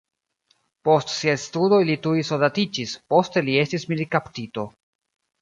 [0.87, 4.67] Post siaj studoj li tuj soldatiĝis, poste li estis militkaptito.